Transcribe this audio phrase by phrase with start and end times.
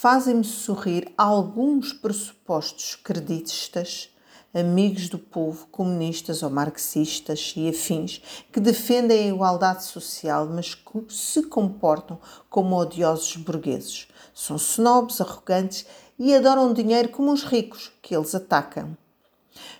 [0.00, 4.08] fazem-me sorrir alguns pressupostos creditistas,
[4.54, 8.22] amigos do povo, comunistas ou marxistas e afins,
[8.52, 12.16] que defendem a igualdade social, mas que se comportam
[12.48, 14.06] como odiosos burgueses.
[14.32, 15.84] São snobs, arrogantes
[16.16, 18.96] e adoram dinheiro como os ricos, que eles atacam.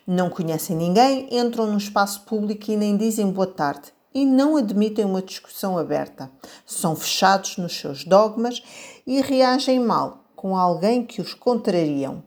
[0.05, 5.05] Não conhecem ninguém, entram no espaço público e nem dizem boa tarde e não admitem
[5.05, 6.29] uma discussão aberta.
[6.67, 8.61] São fechados nos seus dogmas
[9.07, 12.25] e reagem mal com alguém que os contrariam.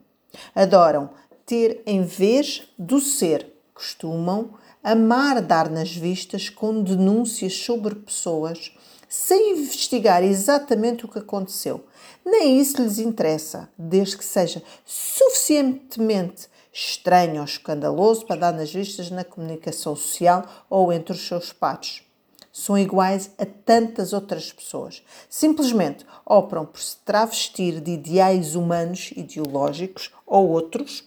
[0.55, 1.09] Adoram
[1.45, 3.45] ter em vez do ser.
[3.73, 8.71] Costumam amar dar nas vistas com denúncias sobre pessoas
[9.09, 11.83] sem investigar exatamente o que aconteceu.
[12.25, 19.11] Nem isso lhes interessa, desde que seja suficientemente estranho ou escandaloso para dar nas vistas
[19.11, 22.03] na comunicação social ou entre os seus pares.
[22.51, 25.01] São iguais a tantas outras pessoas.
[25.29, 31.03] Simplesmente operam por se travestir de ideais humanos, ideológicos ou outros,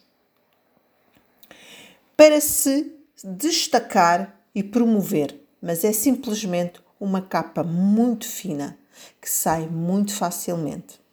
[2.17, 8.79] para se destacar e promover, mas é simplesmente uma capa muito fina
[9.21, 11.04] que sai muito facilmente.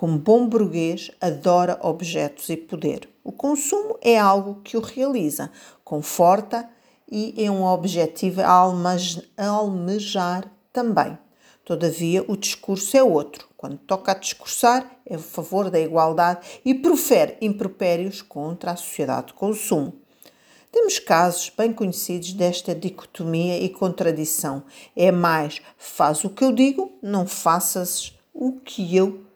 [0.00, 3.06] Como bom burguês, adora objetos e poder.
[3.22, 5.52] O consumo é algo que o realiza,
[5.84, 6.66] conforta
[7.06, 11.18] e é um objetivo a almejar também.
[11.66, 13.46] Todavia, o discurso é outro.
[13.58, 19.26] Quando toca a discursar, é a favor da igualdade e profere impropérios contra a sociedade
[19.26, 19.92] de consumo.
[20.72, 24.62] Temos casos bem conhecidos desta dicotomia e contradição.
[24.96, 29.28] É mais, faz o que eu digo, não faças o que eu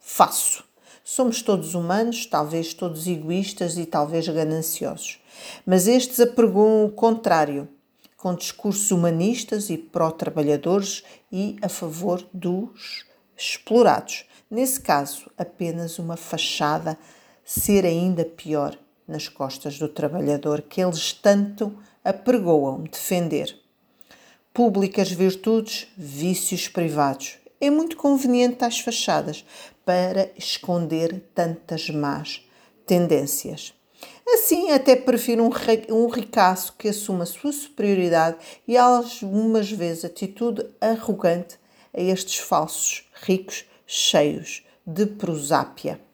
[0.00, 0.64] faço.
[1.04, 5.18] Somos todos humanos, talvez todos egoístas e talvez gananciosos.
[5.64, 7.68] Mas estes apregoam o contrário,
[8.16, 14.26] com discursos humanistas e pró-trabalhadores e a favor dos explorados.
[14.50, 16.98] Nesse caso, apenas uma fachada
[17.44, 18.76] ser ainda pior
[19.06, 23.58] nas costas do trabalhador que eles tanto apregoam defender.
[24.52, 29.44] Públicas virtudes, vícios privados é muito conveniente às fachadas
[29.84, 32.46] para esconder tantas más
[32.86, 33.74] tendências.
[34.26, 35.50] Assim, até prefiro um,
[35.94, 38.36] um ricaço que assuma sua superioridade
[38.66, 41.58] e algumas vezes atitude arrogante
[41.94, 46.07] a estes falsos ricos cheios de prosápia.